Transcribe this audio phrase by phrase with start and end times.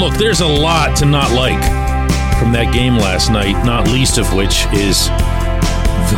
[0.00, 1.62] Look, there's a lot to not like
[2.38, 5.08] from that game last night, not least of which is
[6.08, 6.16] the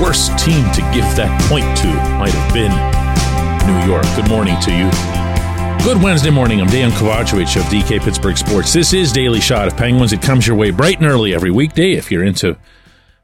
[0.00, 2.72] worst team to give that point to might have been
[3.68, 4.06] New York.
[4.16, 4.88] Good morning to you.
[5.84, 6.62] Good Wednesday morning.
[6.62, 8.72] I'm Dejan Kovacevic of DK Pittsburgh Sports.
[8.72, 10.14] This is Daily Shot of Penguins.
[10.14, 12.56] It comes your way bright and early every weekday if you're into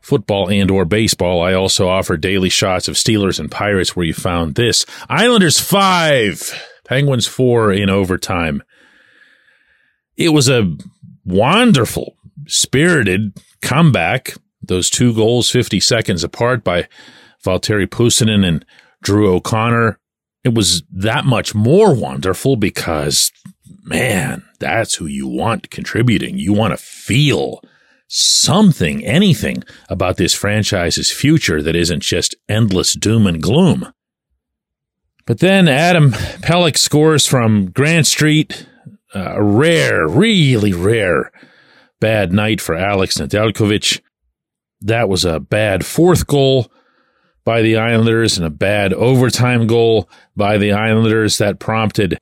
[0.03, 1.41] football and or baseball.
[1.41, 4.85] I also offer daily shots of Steelers and Pirates where you found this.
[5.09, 8.63] Islanders 5, Penguins 4 in overtime.
[10.19, 10.77] It was a
[11.25, 14.35] wonderful, spirited comeback.
[14.61, 16.89] Those two goals 50 seconds apart by
[17.45, 18.67] Valtteri Puustinen and
[19.01, 19.99] Drew O'Connor.
[20.43, 23.31] It was that much more wonderful because,
[23.85, 26.37] man, that's who you want contributing.
[26.37, 27.63] You want to feel
[28.09, 33.93] something, anything about this franchise's future that isn't just endless doom and gloom.
[35.27, 38.67] But then Adam Pelech scores from Grant Street.
[39.15, 41.33] A rare, really rare
[42.01, 44.01] bad night for Alex Nedeljkovic.
[44.81, 46.71] That was a bad fourth goal
[47.45, 52.19] by the Islanders and a bad overtime goal by the Islanders that prompted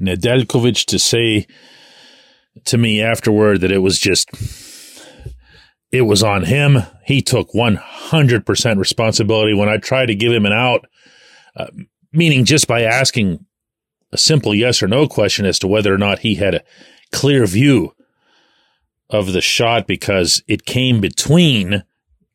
[0.00, 1.46] Nedeljkovic to say
[2.64, 4.28] to me afterward that it was just
[5.92, 6.78] it was on him.
[7.04, 10.86] He took 100% responsibility when I tried to give him an out,
[11.56, 11.68] uh,
[12.12, 13.45] meaning just by asking
[14.16, 16.64] a simple yes or no question as to whether or not he had a
[17.12, 17.94] clear view
[19.10, 21.84] of the shot because it came between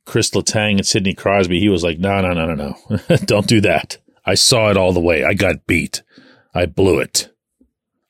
[0.06, 1.60] Chris Letang and Sidney Crosby.
[1.60, 3.18] He was like, no, no, no, no, no.
[3.26, 3.98] Don't do that.
[4.26, 5.24] I saw it all the way.
[5.24, 6.04] I got beat.
[6.54, 7.34] I blew it.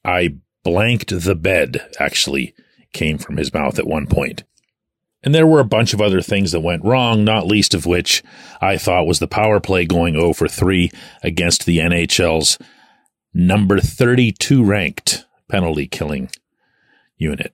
[0.04, 2.54] I blanked the bed, actually
[2.92, 4.44] came from his mouth at one point.
[5.24, 8.22] And there were a bunch of other things that went wrong, not least of which
[8.60, 10.92] I thought was the power play going oh over 3
[11.24, 12.58] against the NHL's
[13.34, 16.30] number 32 ranked penalty killing
[17.18, 17.54] unit.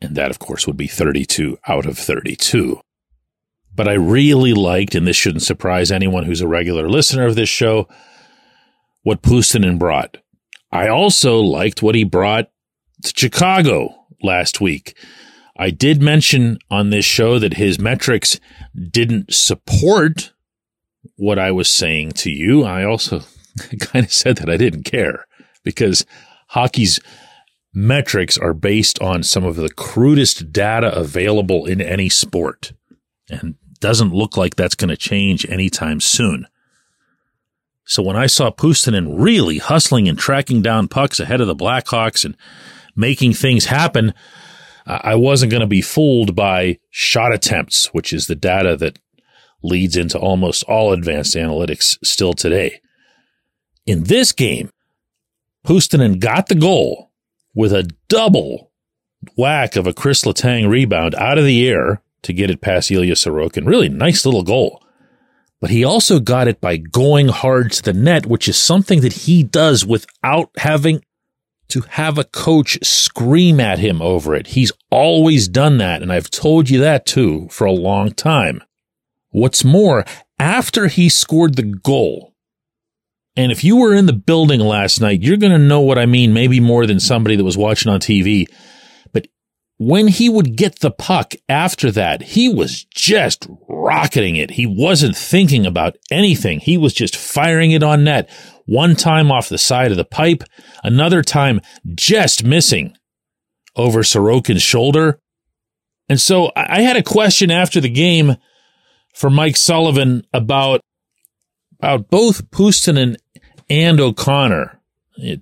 [0.00, 2.80] And that, of course, would be 32 out of 32.
[3.74, 7.48] But I really liked, and this shouldn't surprise anyone who's a regular listener of this
[7.48, 7.88] show,
[9.02, 10.18] what Puustinen brought.
[10.72, 12.50] I also liked what he brought
[13.02, 14.96] to Chicago last week.
[15.56, 18.40] I did mention on this show that his metrics
[18.74, 20.32] didn't support
[21.16, 22.64] what I was saying to you.
[22.64, 23.22] I also
[23.80, 25.26] kind of said that I didn't care
[25.64, 26.06] because
[26.48, 27.00] hockey's
[27.72, 32.72] metrics are based on some of the crudest data available in any sport
[33.28, 36.46] and doesn't look like that's going to change anytime soon.
[37.84, 42.24] So when I saw Puustinen really hustling and tracking down pucks ahead of the Blackhawks
[42.24, 42.36] and
[42.94, 44.14] making things happen,
[44.86, 48.98] I wasn't going to be fooled by shot attempts, which is the data that
[49.62, 52.80] leads into almost all advanced analytics still today.
[53.90, 54.70] In this game,
[55.66, 57.10] Puustinen got the goal
[57.56, 58.70] with a double
[59.36, 63.14] whack of a Chris Letang rebound out of the air to get it past Ilya
[63.14, 63.66] Sorokin.
[63.66, 64.80] Really nice little goal.
[65.60, 69.24] But he also got it by going hard to the net, which is something that
[69.24, 71.04] he does without having
[71.70, 74.46] to have a coach scream at him over it.
[74.46, 76.00] He's always done that.
[76.00, 78.62] And I've told you that too for a long time.
[79.30, 80.04] What's more,
[80.38, 82.29] after he scored the goal,
[83.36, 86.06] and if you were in the building last night, you're going to know what I
[86.06, 88.46] mean, maybe more than somebody that was watching on TV.
[89.12, 89.28] But
[89.78, 94.52] when he would get the puck after that, he was just rocketing it.
[94.52, 96.60] He wasn't thinking about anything.
[96.60, 98.28] He was just firing it on net.
[98.66, 100.42] One time off the side of the pipe,
[100.82, 101.60] another time
[101.94, 102.96] just missing
[103.76, 105.18] over Sorokin's shoulder.
[106.08, 108.36] And so I had a question after the game
[109.14, 110.80] for Mike Sullivan about,
[111.80, 113.16] about both Puustinen
[113.70, 114.78] and O'Connor.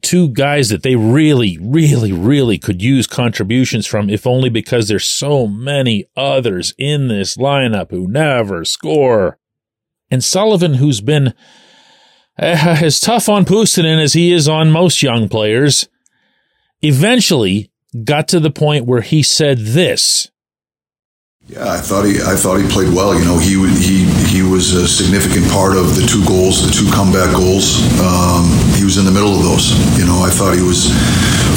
[0.03, 5.06] Two guys that they really, really, really could use contributions from, if only because there's
[5.06, 9.38] so many others in this lineup who never score.
[10.10, 11.33] And Sullivan, who's been uh,
[12.83, 15.89] as tough on Puustinen as he is on most young players,
[16.83, 17.71] eventually
[18.04, 20.30] got to the point where he said this.
[21.48, 23.18] Yeah, I thought he I thought he played well.
[23.18, 24.04] You know, he would he
[24.39, 27.83] he was a significant part of the two goals, the two comeback goals.
[27.99, 28.47] Um,
[28.78, 29.75] he was in the middle of those.
[29.98, 30.95] You know, I thought he was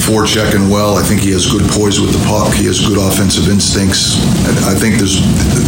[0.02, 0.98] forechecking well.
[0.98, 2.50] I think he has good poise with the puck.
[2.58, 4.18] He has good offensive instincts.
[4.66, 5.22] I think there's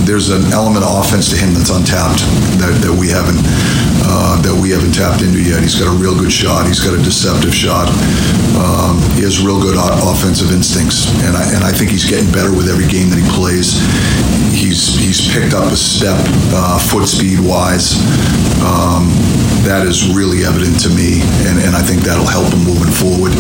[0.10, 2.26] there's an element of offense to him that's untapped
[2.58, 3.38] that, that we haven't
[4.10, 5.62] uh, that we haven't tapped into yet.
[5.62, 6.66] He's got a real good shot.
[6.66, 7.86] He's got a deceptive shot.
[8.58, 12.50] Um, he has real good offensive instincts, and I and I think he's getting better
[12.50, 13.78] with every game that he plays
[14.54, 16.18] he's he's picked up a step
[16.54, 17.98] uh, foot speed wise.
[18.64, 19.03] Um,
[19.74, 23.34] that is really evident to me, and, and I think that'll help him moving forward.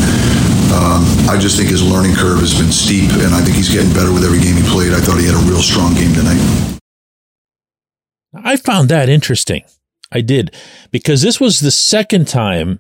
[0.74, 3.94] Um, I just think his learning curve has been steep, and I think he's getting
[3.94, 4.94] better with every game he played.
[4.94, 6.80] I thought he had a real strong game tonight.
[8.34, 9.62] I found that interesting.
[10.12, 10.56] I did,
[10.90, 12.80] because this was the second time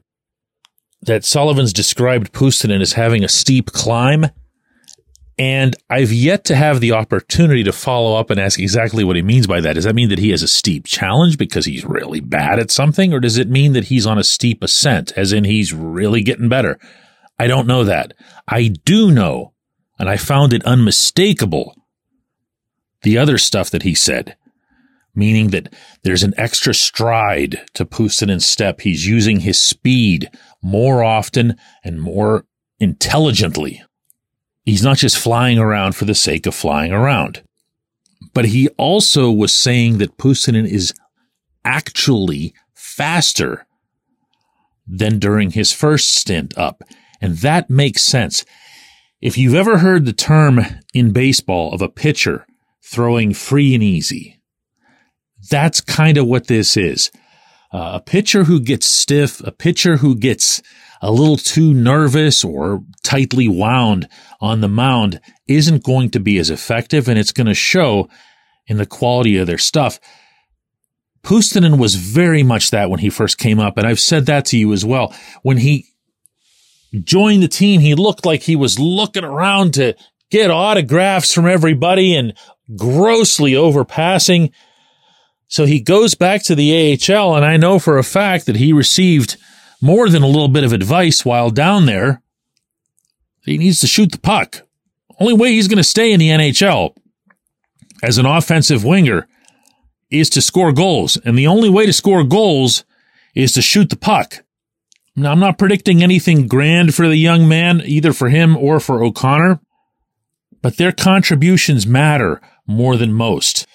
[1.03, 4.25] that Sullivan's described Puustinen as having a steep climb.
[5.37, 9.23] And I've yet to have the opportunity to follow up and ask exactly what he
[9.23, 9.73] means by that.
[9.73, 13.13] Does that mean that he has a steep challenge because he's really bad at something?
[13.13, 16.49] Or does it mean that he's on a steep ascent, as in he's really getting
[16.49, 16.79] better?
[17.39, 18.13] I don't know that.
[18.47, 19.53] I do know,
[19.97, 21.75] and I found it unmistakable,
[23.01, 24.37] the other stuff that he said,
[25.15, 28.81] meaning that there's an extra stride to Puustinen's step.
[28.81, 30.29] He's using his speed
[30.61, 32.45] more often and more
[32.79, 33.81] intelligently
[34.63, 37.43] He's not just flying around for the sake of flying around.
[38.33, 40.93] But he also was saying that Puustinen is
[41.65, 43.65] actually faster
[44.87, 46.83] than during his first stint up.
[47.21, 48.45] And that makes sense.
[49.21, 50.61] If you've ever heard the term
[50.93, 52.45] in baseball of a pitcher
[52.81, 54.41] throwing free and easy,
[55.49, 57.11] that's kind of what this is.
[57.71, 60.61] Uh, a pitcher who gets stiff, a pitcher who gets
[61.03, 64.07] a little too nervous or tightly wound
[64.39, 68.07] on the mound isn't going to be as effective and it's going to show
[68.67, 69.99] in the quality of their stuff.
[71.21, 73.77] Puustinen was very much that when he first came up.
[73.77, 75.13] And I've said that to you as well.
[75.41, 75.87] When he
[77.03, 79.95] joined the team, he looked like he was looking around to
[80.31, 82.33] get autographs from everybody and
[82.77, 84.53] grossly overpassing.
[85.49, 87.35] So he goes back to the AHL.
[87.35, 89.35] And I know for a fact that he received
[89.83, 92.21] more than a little bit of advice while down there.
[93.43, 94.61] He needs to shoot the puck.
[95.19, 96.95] Only way he's going to stay in the NHL
[98.01, 99.27] as an offensive winger
[100.09, 101.17] is to score goals.
[101.25, 102.85] And the only way to score goals
[103.35, 104.45] is to shoot the puck.
[105.17, 109.03] Now, I'm not predicting anything grand for the young man, either for him or for
[109.03, 109.59] O'Connor,
[110.61, 113.67] but their contributions matter more than most.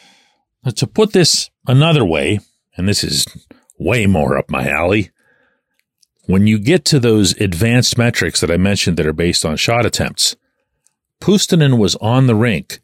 [0.74, 2.40] To put this another way,
[2.78, 3.26] and this is
[3.78, 5.10] way more up my alley,
[6.28, 9.86] when you get to those advanced metrics that I mentioned that are based on shot
[9.86, 10.36] attempts,
[11.22, 12.80] Puustinen was on the rink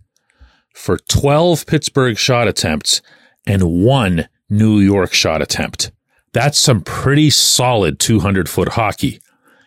[0.73, 3.02] for 12 Pittsburgh shot attempts
[3.46, 5.93] and one New York shot attempt.
[6.32, 9.20] That's some pretty solid 200 foot hockey.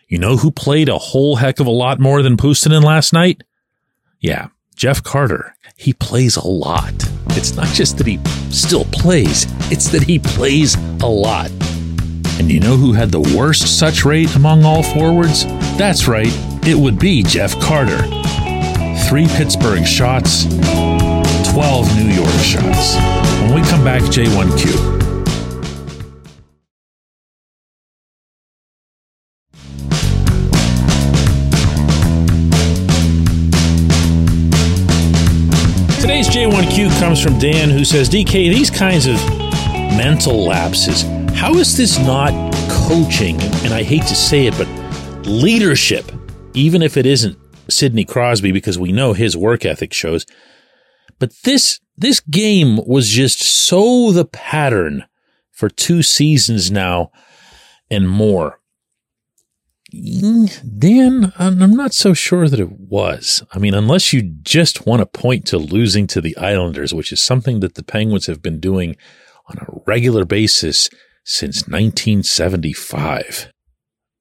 [0.08, 3.44] You know who played a whole heck of a lot more than Puustinen last night?
[4.18, 5.54] Yeah, Jeff Carter.
[5.76, 6.94] He plays a lot.
[7.30, 8.18] It's not just that he
[8.50, 11.52] still plays, it's that he plays a lot.
[12.38, 15.44] And you know who had the worst such rate among all forwards?
[15.76, 16.32] That's right,
[16.64, 17.98] it would be Jeff Carter.
[19.08, 22.94] Three Pittsburgh shots, 12 New York shots.
[23.40, 24.98] When we come back, J1Q.
[36.00, 39.16] Today's J1Q comes from Dan, who says, DK, these kinds of
[39.96, 42.32] mental lapses how is this not
[42.88, 43.40] coaching?
[43.64, 44.68] And I hate to say it, but
[45.26, 46.10] leadership,
[46.54, 47.38] even if it isn't
[47.68, 50.26] Sidney Crosby, because we know his work ethic shows.
[51.18, 55.04] But this, this game was just so the pattern
[55.50, 57.10] for two seasons now
[57.90, 58.60] and more.
[59.90, 63.42] Dan, I'm not so sure that it was.
[63.52, 67.22] I mean, unless you just want to point to losing to the Islanders, which is
[67.22, 68.96] something that the Penguins have been doing
[69.46, 70.90] on a regular basis
[71.28, 73.52] since 1975.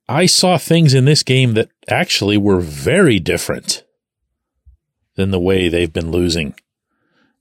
[0.09, 3.85] I saw things in this game that actually were very different
[5.15, 6.55] than the way they've been losing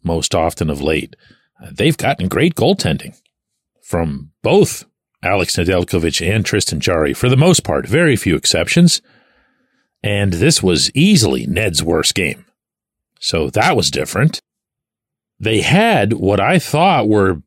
[0.05, 1.17] most often of late.
[1.61, 3.21] Uh, they've gotten great goaltending
[3.83, 4.85] from both
[5.21, 9.03] Alex Nedeljkovic and Tristan Jarry for the most part, very few exceptions.
[10.01, 12.47] And this was easily Ned's worst game.
[13.19, 14.41] So that was different.
[15.41, 17.43] They had what I thought were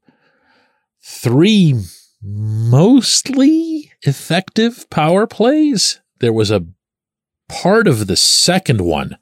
[1.02, 1.76] three
[2.22, 6.02] mostly effective power plays.
[6.20, 6.66] There was a
[7.48, 9.18] part of the second one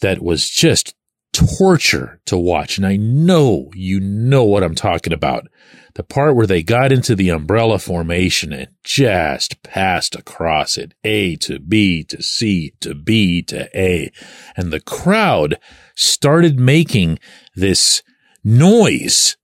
[0.00, 0.94] that was just
[1.32, 2.78] torture to watch.
[2.78, 5.48] And I know you know what I'm talking about.
[5.94, 11.36] The part where they got into the umbrella formation and just passed across it, A
[11.36, 14.12] to B to C to B to A.
[14.56, 15.58] And the crowd
[15.96, 17.18] started making
[17.56, 18.02] this
[18.44, 19.36] noise.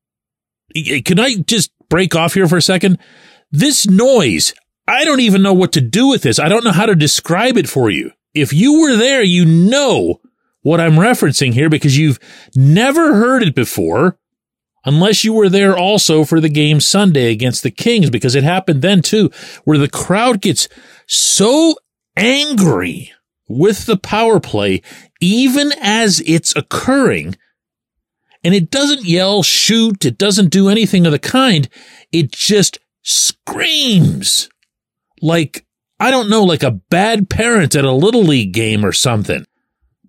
[0.75, 2.99] Can I just break off here for a second?
[3.51, 4.53] This noise,
[4.89, 6.39] I don't even know what to do with this.
[6.39, 8.11] I don't know how to describe it for you.
[8.35, 10.21] If you were there, you know
[10.63, 12.19] what I'm referencing here because you've
[12.57, 14.19] never heard it before
[14.85, 18.83] unless you were there also for the game Sunday against the Kings because it happened
[18.83, 19.31] then too,
[19.65, 20.69] where the crowd gets
[21.07, 21.77] so
[22.17, 23.13] angry
[23.49, 24.83] with the power play
[25.21, 27.37] even as it's occurring.
[28.45, 30.05] And it doesn't yell, shoot.
[30.05, 31.69] It doesn't do anything of the kind.
[32.13, 34.51] It just screams
[35.23, 35.67] like,
[35.99, 39.45] I don't know, like a bad parent at a little league game or something.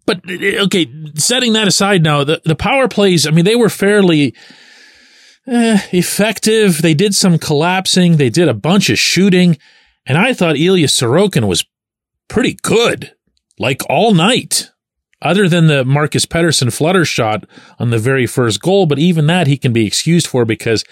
[0.06, 4.36] But okay, setting that aside now, the, the power plays, I mean, they were fairly
[5.48, 6.82] eh, effective.
[6.82, 8.18] They did some collapsing.
[8.18, 9.58] They did a bunch of shooting.
[10.06, 11.66] And I thought Ilya Sorokin was
[12.28, 13.14] pretty good,
[13.58, 14.72] like all night,
[15.22, 17.46] other than the Marcus Pettersson flutter shot
[17.80, 18.86] on the very first goal.
[18.86, 20.84] But even that he can be excused for because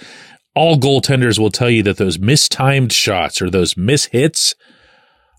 [0.55, 4.55] all goaltenders will tell you that those mistimed shots or those mishits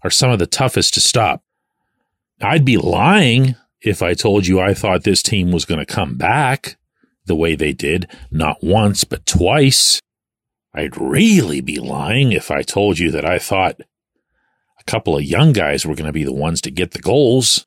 [0.03, 1.43] are some of the toughest to stop.
[2.41, 6.17] I'd be lying if I told you I thought this team was going to come
[6.17, 6.77] back
[7.27, 10.01] the way they did, not once, but twice.
[10.75, 13.81] I'd really be lying if I told you that I thought
[14.79, 17.67] a couple of young guys were going to be the ones to get the goals.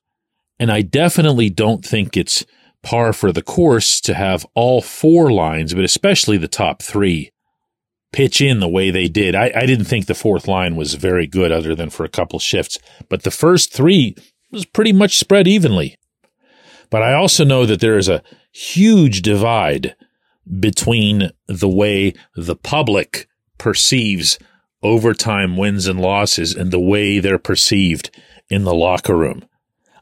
[0.59, 2.45] And I definitely don't think it's
[2.83, 7.31] par for the course to have all four lines, but especially the top three,
[8.11, 9.35] pitch in the way they did.
[9.35, 12.39] I, I didn't think the fourth line was very good other than for a couple
[12.39, 14.15] shifts, but the first three
[14.51, 15.97] was pretty much spread evenly.
[16.89, 19.95] But I also know that there is a huge divide
[20.59, 24.39] between the way the public perceives
[24.81, 28.09] overtime wins and losses and the way they're perceived
[28.49, 29.43] in the locker room.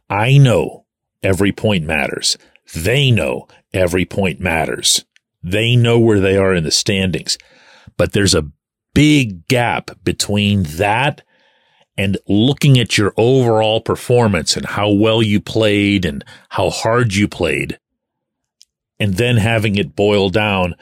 [0.10, 0.86] I know
[1.24, 2.38] every point matters.
[2.74, 5.06] They know every point matters.
[5.44, 7.38] They know where they are in the standings.
[7.98, 8.52] But there's a
[8.94, 11.22] big gap between that
[11.98, 17.28] and looking at your overall performance and how well you played and how hard you
[17.28, 17.80] played,
[19.00, 20.76] and then having it boil down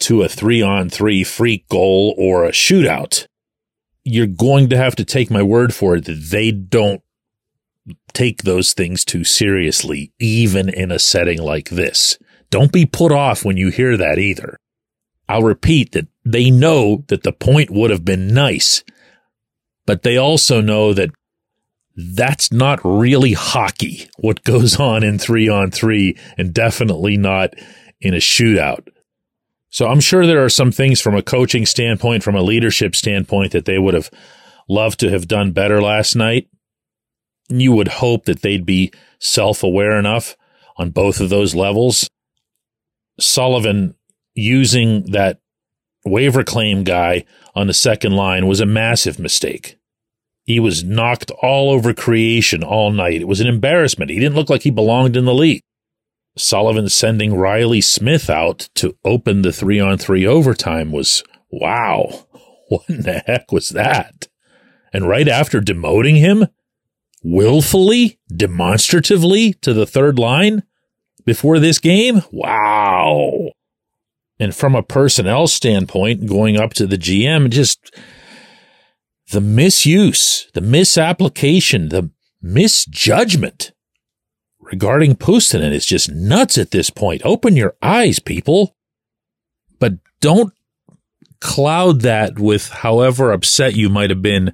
[0.00, 3.26] to a three on three freak goal or a shootout,
[4.04, 7.02] you're going to have to take my word for it that they don't
[8.14, 12.18] take those things too seriously, even in a setting like this.
[12.50, 14.56] Don't be put off when you hear that either.
[15.28, 18.84] I'll repeat that they know that the point would have been nice
[19.86, 21.10] but they also know that
[21.96, 27.54] that's not really hockey, what goes on in three on three, and definitely not
[28.00, 28.88] in a shootout.
[29.70, 33.52] So I'm sure there are some things from a coaching standpoint, from a leadership standpoint,
[33.52, 34.10] that they would have
[34.68, 36.48] loved to have done better last night.
[37.48, 40.36] You would hope that they'd be self aware enough
[40.76, 42.08] on both of those levels.
[43.20, 43.94] Sullivan
[44.34, 45.40] using that
[46.04, 47.24] waiver claim guy
[47.54, 49.78] on the second line was a massive mistake.
[50.44, 53.22] He was knocked all over creation all night.
[53.22, 54.10] It was an embarrassment.
[54.10, 55.62] He didn't look like he belonged in the league.
[56.36, 62.26] Sullivan sending Reilly Smith out to open the three on three overtime was wow.
[62.68, 64.26] What in the heck was that?
[64.90, 66.46] And right after demoting him
[67.24, 70.62] willfully, demonstratively to the third line
[71.24, 72.22] before this game?
[72.30, 73.50] Wow.
[74.38, 77.94] And from a personnel standpoint, going up to the GM, just
[79.32, 82.10] the misuse, the misapplication, the
[82.42, 83.72] misjudgment
[84.60, 87.22] regarding Puustinen is just nuts at this point.
[87.24, 88.76] Open your eyes, people.
[89.78, 90.52] But don't
[91.40, 94.52] cloud that with however upset you might have been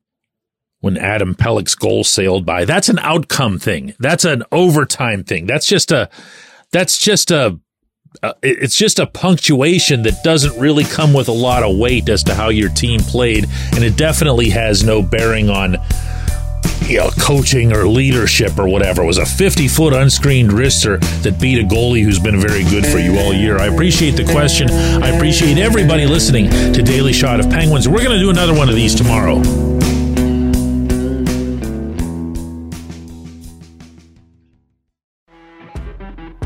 [0.80, 2.64] when Adam Pelech's goal sailed by.
[2.64, 3.94] That's an outcome thing.
[3.98, 5.46] That's an overtime thing.
[5.46, 6.10] That's just a,
[6.72, 7.58] that's just a
[8.24, 12.24] uh, it's just a punctuation that doesn't really come with a lot of weight as
[12.24, 15.76] to how your team played, and it definitely has no bearing on
[16.86, 19.02] you know, coaching or leadership or whatever.
[19.04, 22.84] It was a 50 foot unscreened wrister that beat a goalie who's been very good
[22.84, 23.58] for you all year.
[23.58, 24.68] I appreciate the question.
[24.70, 27.88] I appreciate everybody listening to Daily Shot of Penguins.
[27.88, 29.69] We're going to do another one of these tomorrow.